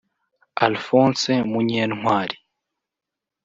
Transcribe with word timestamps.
Alphonse 0.65 1.33
Munyentwali 1.51 2.35